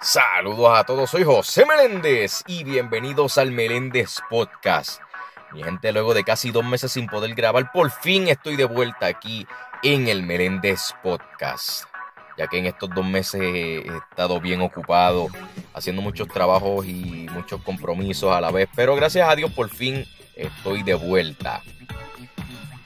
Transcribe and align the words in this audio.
Saludos 0.00 0.78
a 0.78 0.84
todos, 0.84 1.10
soy 1.10 1.24
José 1.24 1.66
Meléndez 1.66 2.44
y 2.46 2.62
bienvenidos 2.62 3.36
al 3.36 3.50
Meléndez 3.50 4.18
Podcast. 4.30 5.00
Mi 5.52 5.64
gente, 5.64 5.90
luego 5.90 6.14
de 6.14 6.22
casi 6.22 6.52
dos 6.52 6.64
meses 6.64 6.92
sin 6.92 7.08
poder 7.08 7.34
grabar, 7.34 7.72
por 7.72 7.90
fin 7.90 8.28
estoy 8.28 8.54
de 8.54 8.64
vuelta 8.64 9.06
aquí 9.06 9.44
en 9.82 10.06
el 10.06 10.22
Meléndez 10.22 10.94
Podcast. 11.02 11.86
Ya 12.36 12.46
que 12.46 12.58
en 12.58 12.66
estos 12.66 12.90
dos 12.94 13.04
meses 13.04 13.42
he 13.42 13.78
estado 13.88 14.40
bien 14.40 14.60
ocupado, 14.60 15.26
haciendo 15.74 16.00
muchos 16.00 16.28
trabajos 16.28 16.86
y 16.86 17.26
muchos 17.32 17.60
compromisos 17.62 18.32
a 18.32 18.40
la 18.40 18.52
vez. 18.52 18.68
Pero 18.76 18.94
gracias 18.94 19.28
a 19.28 19.34
Dios 19.34 19.50
por 19.50 19.68
fin 19.68 20.04
estoy 20.36 20.84
de 20.84 20.94
vuelta. 20.94 21.60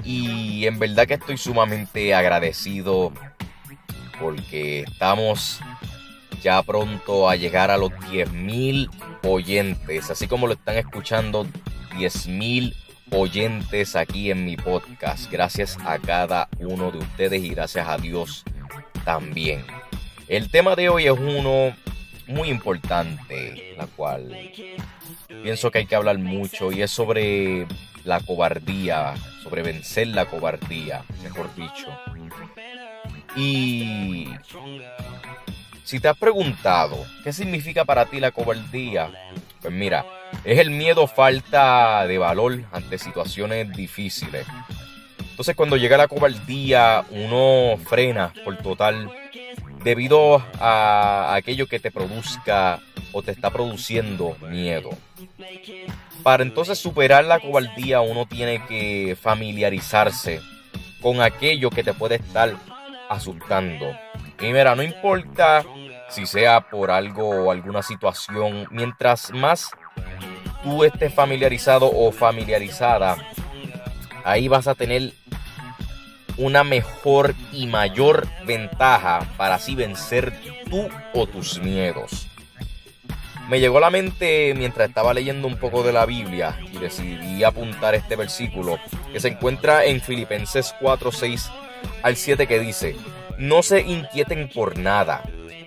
Y 0.03 0.67
en 0.67 0.79
verdad 0.79 1.07
que 1.07 1.15
estoy 1.15 1.37
sumamente 1.37 2.15
agradecido 2.15 3.13
porque 4.19 4.81
estamos 4.81 5.61
ya 6.43 6.63
pronto 6.63 7.29
a 7.29 7.37
llegar 7.37 7.71
a 7.71 7.77
los 7.77 7.91
10.000 7.91 8.91
oyentes, 9.23 10.11
así 10.11 10.27
como 10.27 10.47
lo 10.47 10.55
están 10.55 10.77
escuchando 10.77 11.47
10.000 11.95 12.75
oyentes 13.11 13.95
aquí 13.97 14.31
en 14.31 14.45
mi 14.45 14.57
podcast. 14.57 15.31
Gracias 15.31 15.79
a 15.85 15.99
cada 15.99 16.49
uno 16.59 16.91
de 16.91 16.99
ustedes 16.99 17.43
y 17.43 17.51
gracias 17.51 17.87
a 17.89 17.97
Dios 17.97 18.45
también. 19.05 19.65
El 20.29 20.51
tema 20.51 20.75
de 20.75 20.89
hoy 20.89 21.07
es 21.07 21.13
uno 21.13 21.75
muy 22.27 22.49
importante, 22.49 23.75
la 23.77 23.87
cual 23.87 24.51
pienso 25.43 25.71
que 25.71 25.79
hay 25.79 25.87
que 25.87 25.95
hablar 25.95 26.19
mucho 26.19 26.73
y 26.73 26.83
es 26.83 26.91
sobre 26.91 27.67
la 28.05 28.21
cobardía, 28.21 29.15
sobre 29.43 29.63
vencer 29.63 30.09
la 30.09 30.27
cobardía, 30.27 31.05
mejor 31.23 31.55
dicho. 31.55 31.89
Y 33.37 34.29
si 35.93 36.01
te 36.01 36.09
has 36.09 36.17
preguntado 36.17 37.05
qué 37.23 37.35
significa 37.35 37.85
para 37.85 38.07
ti 38.07 38.19
la 38.19 38.31
cobardía, 38.31 39.11
pues 39.61 39.75
mira, 39.75 40.07
es 40.43 40.59
el 40.59 40.71
miedo 40.71 41.07
falta 41.07 42.07
de 42.07 42.17
valor 42.17 42.63
ante 42.73 42.97
situaciones 42.97 43.71
difíciles. 43.75 44.47
Entonces 45.19 45.55
cuando 45.55 45.77
llega 45.77 45.99
la 45.99 46.09
cobardía, 46.09 47.05
uno 47.11 47.77
frena 47.77 48.33
por 48.43 48.57
total 48.57 49.11
debido 49.85 50.43
a 50.59 51.35
aquello 51.35 51.67
que 51.67 51.79
te 51.79 51.91
produzca 51.91 52.81
o 53.13 53.21
te 53.21 53.33
está 53.33 53.51
produciendo 53.51 54.35
miedo. 54.49 54.89
Para 56.23 56.43
entonces 56.43 56.79
superar 56.79 57.27
la 57.27 57.39
cobardía 57.39 58.01
uno 58.01 58.25
tiene 58.25 58.65
que 58.65 59.15
familiarizarse 59.21 60.41
con 61.03 61.21
aquello 61.21 61.69
que 61.69 61.85
te 61.85 61.93
puede 61.93 62.15
estar 62.15 62.57
asustando. 63.11 63.95
Y 64.41 64.47
mira, 64.47 64.75
no 64.75 64.83
importa 64.83 65.63
si 66.13 66.27
sea 66.27 66.69
por 66.69 66.91
algo 66.91 67.29
o 67.29 67.51
alguna 67.51 67.83
situación, 67.83 68.67
mientras 68.71 69.33
más 69.33 69.71
tú 70.63 70.85
estés 70.85 71.13
familiarizado 71.13 71.91
o 71.93 72.13
familiarizada, 72.13 73.17
ahí 74.25 74.47
vas 74.47 74.69
a 74.69 74.75
tener 74.75 75.13
una 76.37 76.65
mejor 76.65 77.35
y 77.53 77.67
mayor 77.67 78.27
ventaja 78.47 79.27
para 79.37 79.55
así 79.55 79.75
vencer 79.75 80.33
tú 80.71 80.89
o 81.15 81.27
tus 81.27 81.59
miedos. 81.61 82.29
Me 83.49 83.59
llegó 83.59 83.79
a 83.79 83.83
la 83.83 83.91
mente 83.91 84.55
mientras 84.57 84.89
estaba 84.89 85.13
leyendo 85.13 85.47
un 85.47 85.57
poco 85.57 85.83
de 85.83 85.93
la 85.93 86.07
Biblia 86.07 86.59
y 86.73 86.79
decidí 86.79 87.43
apuntar 87.43 87.95
este 87.95 88.17
versículo 88.17 88.79
que 89.13 89.21
se 89.21 89.29
encuentra 89.29 89.85
en 89.85 90.01
Filipenses 90.01 90.75
4, 90.81 91.11
6 91.11 91.51
al 92.03 92.17
7 92.17 92.47
que 92.47 92.61
dice, 92.61 92.97
no 93.39 93.63
se 93.63 93.81
inquieten 93.81 94.49
por 94.49 94.79
nada, 94.79 95.23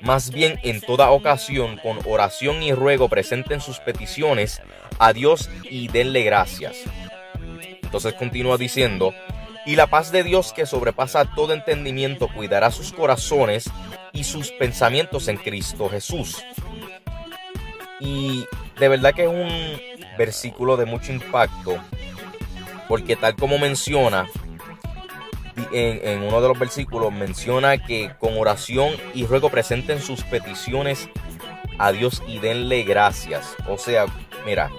más 0.05 0.29
bien 0.29 0.59
en 0.61 0.81
toda 0.81 1.09
ocasión 1.09 1.77
con 1.77 1.99
oración 2.05 2.61
y 2.61 2.71
ruego 2.73 3.09
presenten 3.09 3.59
sus 3.59 3.79
peticiones 3.79 4.61
a 4.99 5.13
Dios 5.13 5.49
y 5.63 5.87
denle 5.87 6.23
gracias. 6.23 6.77
Entonces 7.81 8.13
continúa 8.13 8.57
diciendo, 8.57 9.13
y 9.65 9.75
la 9.75 9.87
paz 9.87 10.11
de 10.11 10.23
Dios 10.23 10.53
que 10.53 10.67
sobrepasa 10.67 11.25
todo 11.33 11.53
entendimiento 11.53 12.27
cuidará 12.27 12.69
sus 12.69 12.93
corazones 12.93 13.69
y 14.13 14.23
sus 14.23 14.51
pensamientos 14.51 15.27
en 15.27 15.37
Cristo 15.37 15.89
Jesús. 15.89 16.43
Y 17.99 18.45
de 18.79 18.87
verdad 18.87 19.13
que 19.15 19.23
es 19.23 19.29
un 19.29 19.49
versículo 20.19 20.77
de 20.77 20.85
mucho 20.85 21.11
impacto, 21.11 21.79
porque 22.87 23.15
tal 23.15 23.35
como 23.35 23.57
menciona, 23.57 24.27
en, 25.71 26.21
uno 26.23 26.41
de 26.41 26.47
los 26.47 26.59
versículos 26.59 27.13
menciona 27.13 27.77
que 27.77 28.11
con 28.19 28.37
oración 28.37 28.93
y 29.13 29.25
ruego 29.25 29.49
presenten 29.49 30.01
sus 30.01 30.23
peticiones 30.23 31.09
a 31.77 31.91
Dios 31.91 32.21
y 32.27 32.39
denle 32.39 32.83
gracias. 32.83 33.55
O 33.67 33.77
sea, 33.77 34.05
mira, 34.45 34.69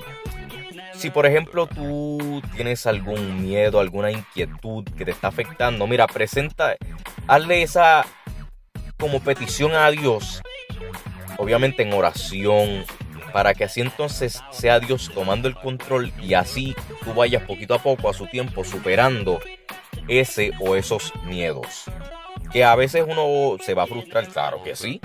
si 0.94 1.10
por 1.10 1.26
ejemplo 1.26 1.66
tú 1.66 2.42
tienes 2.54 2.86
algún 2.86 3.42
miedo, 3.42 3.80
alguna 3.80 4.10
inquietud 4.10 4.84
que 4.96 5.04
te 5.04 5.10
está 5.10 5.28
afectando, 5.28 5.86
mira, 5.86 6.06
presenta, 6.06 6.76
hazle 7.26 7.62
esa 7.62 8.04
como 8.98 9.20
petición 9.20 9.74
a 9.74 9.90
Dios, 9.90 10.42
obviamente 11.38 11.82
en 11.82 11.92
oración, 11.92 12.84
para 13.32 13.52
que 13.52 13.64
así 13.64 13.82
entonces 13.82 14.42
sea 14.50 14.80
Dios 14.80 15.10
tomando 15.12 15.48
el 15.48 15.54
control 15.54 16.12
y 16.22 16.32
así 16.32 16.74
tú 17.04 17.12
vayas 17.12 17.42
poquito 17.42 17.74
a 17.74 17.78
poco 17.78 18.08
a 18.08 18.14
su 18.14 18.26
tiempo 18.26 18.64
superando 18.64 19.40
ese 20.08 20.52
o 20.60 20.76
esos 20.76 21.12
miedos. 21.24 21.84
Que 22.52 22.64
a 22.64 22.74
veces 22.76 23.04
uno 23.06 23.56
se 23.62 23.74
va 23.74 23.84
a 23.84 23.86
frustrar, 23.86 24.28
claro 24.28 24.62
que 24.62 24.76
sí, 24.76 25.00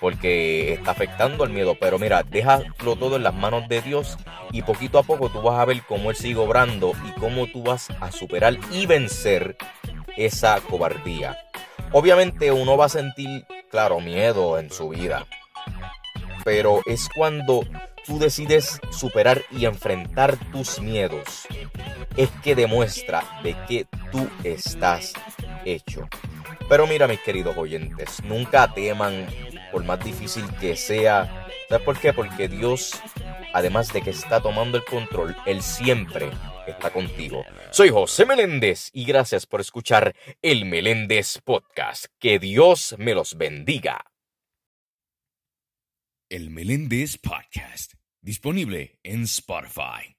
porque 0.00 0.74
está 0.74 0.90
afectando 0.90 1.44
el 1.44 1.50
miedo, 1.50 1.76
pero 1.78 1.98
mira, 1.98 2.22
déjalo 2.24 2.96
todo 2.96 3.16
en 3.16 3.22
las 3.22 3.34
manos 3.34 3.68
de 3.68 3.80
Dios 3.82 4.18
y 4.50 4.62
poquito 4.62 4.98
a 4.98 5.04
poco 5.04 5.28
tú 5.28 5.42
vas 5.42 5.60
a 5.60 5.64
ver 5.64 5.82
cómo 5.86 6.10
Él 6.10 6.16
sigue 6.16 6.40
obrando 6.40 6.92
y 7.06 7.12
cómo 7.20 7.46
tú 7.46 7.62
vas 7.62 7.88
a 8.00 8.10
superar 8.10 8.58
y 8.72 8.86
vencer 8.86 9.56
esa 10.16 10.60
cobardía. 10.60 11.38
Obviamente 11.92 12.50
uno 12.50 12.76
va 12.76 12.86
a 12.86 12.88
sentir, 12.88 13.46
claro, 13.70 14.00
miedo 14.00 14.58
en 14.58 14.70
su 14.70 14.88
vida, 14.88 15.26
pero 16.44 16.80
es 16.86 17.08
cuando 17.14 17.64
tú 18.04 18.18
decides 18.18 18.80
superar 18.90 19.42
y 19.50 19.66
enfrentar 19.66 20.36
tus 20.50 20.80
miedos, 20.80 21.46
es 22.16 22.28
que 22.42 22.54
demuestra 22.54 23.22
de 23.42 23.56
que 23.68 23.86
tú 24.12 24.28
estás 24.44 25.14
hecho. 25.64 26.08
Pero 26.68 26.86
mira, 26.86 27.08
mis 27.08 27.20
queridos 27.20 27.56
oyentes, 27.56 28.22
nunca 28.22 28.72
teman, 28.72 29.26
por 29.72 29.84
más 29.84 30.02
difícil 30.04 30.44
que 30.60 30.76
sea. 30.76 31.48
¿Sabes 31.68 31.84
por 31.84 31.98
qué? 31.98 32.12
Porque 32.12 32.48
Dios, 32.48 33.00
además 33.52 33.92
de 33.92 34.02
que 34.02 34.10
está 34.10 34.40
tomando 34.40 34.76
el 34.76 34.84
control, 34.84 35.34
Él 35.46 35.62
siempre 35.62 36.30
está 36.66 36.90
contigo. 36.90 37.44
Soy 37.70 37.88
José 37.88 38.26
Meléndez 38.26 38.90
y 38.92 39.04
gracias 39.04 39.46
por 39.46 39.60
escuchar 39.60 40.14
el 40.42 40.66
Meléndez 40.66 41.38
Podcast. 41.42 42.06
Que 42.18 42.38
Dios 42.38 42.94
me 42.98 43.14
los 43.14 43.36
bendiga. 43.36 44.04
El 46.28 46.50
Meléndez 46.50 47.18
Podcast, 47.18 47.94
disponible 48.22 48.98
en 49.02 49.24
Spotify. 49.24 50.16